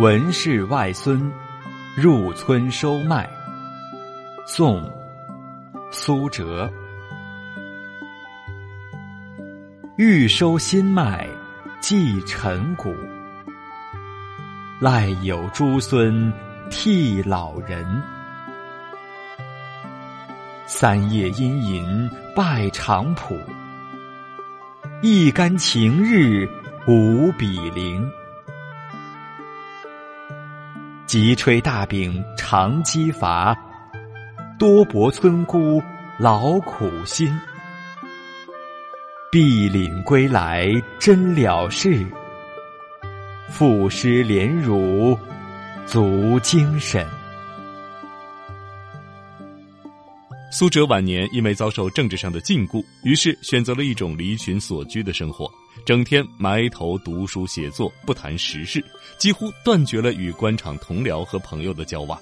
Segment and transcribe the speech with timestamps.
[0.00, 1.30] 文氏外孙
[1.94, 3.28] 入村收麦。
[4.46, 4.82] 宋·
[5.90, 6.72] 苏辙。
[9.98, 11.28] 欲收新麦
[11.82, 12.96] 继陈谷，
[14.80, 16.32] 赖有诸孙
[16.70, 17.84] 替老人。
[20.66, 23.38] 三夜阴吟拜长圃，
[25.02, 26.48] 一竿晴日
[26.86, 28.10] 无比邻。
[31.10, 33.52] 急吹大饼长击伐，
[34.60, 35.82] 多薄村姑
[36.20, 37.36] 劳苦心。
[39.28, 42.06] 碧岭归来真了事，
[43.48, 45.18] 赋诗连儒
[45.84, 47.04] 足精神。
[50.50, 55.50] 苏辙晚年因为遭受政治上的禁锢，于是选择了一种离群所居的生活，
[55.86, 58.84] 整天埋头读书写作，不谈时事，
[59.16, 62.20] 几乎断绝了与官场同僚和朋友的交往。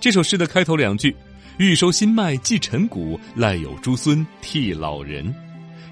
[0.00, 1.14] 这首诗的开头两句。
[1.56, 5.32] 欲收新麦寄陈谷，赖有诸孙替老人。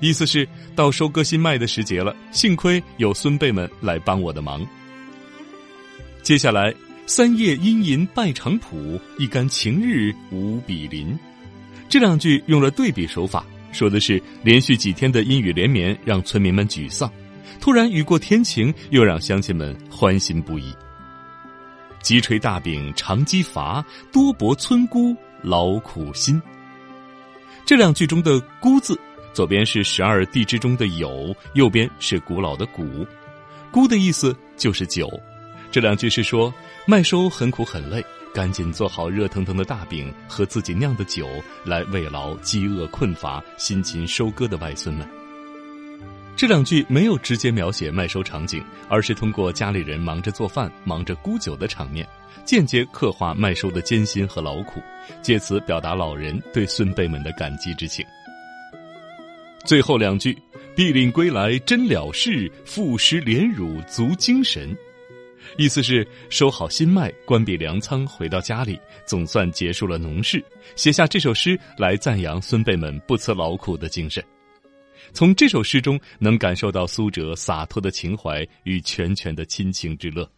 [0.01, 4.67] 意思是，到收割新麦的时节了，幸亏有孙辈们来帮我的忙。
[6.21, 6.75] 接下来，
[7.07, 11.19] 三夜阴吟拜长圃，一竿晴日无比邻。
[11.89, 17.11] 这两句用了对比手法，说的是连续几天的阴雨连绵让村民们沮丧，
[17.61, 20.73] 突然雨过天晴，又让乡亲们欢欣不已。
[22.03, 25.15] 急锤大柄长击伐，多薄村姑。
[25.43, 26.41] 劳苦心。
[27.67, 28.97] 这两句中的“孤”字，
[29.35, 33.05] 左边是十二地支中的酉，右边是古老的“谷”。
[33.73, 35.11] 孤的意思就是酒。
[35.73, 36.53] 这两句是说
[36.85, 41.27] 麦收很苦很累，赶紧做好热腾腾的大饼和自己酿的酒，
[41.65, 45.09] 来慰劳饥饿困乏、辛勤收割的外孙们。
[46.37, 52.07] 这两句没有直接描写麦收场景，而是通过家里人忙着做饭、忙着沽酒的场面。
[52.45, 54.83] 间接刻画麦收的艰辛和劳苦，
[55.23, 58.05] 借此表达老人对孙辈们的感激之情。
[59.65, 60.37] 最后两句
[60.77, 64.77] “必领归来真了事，赋诗连汝足精神”，
[65.59, 70.43] 意思是收好心脉，关闭粮仓，回到家里，总算结束了农事，
[70.77, 74.23] 写下这首诗来赞扬孙辈们不辞劳苦的精神。
[75.13, 80.29] 从这首诗中，能感受到苏辙洒脱的情怀与拳拳的亲情之乐。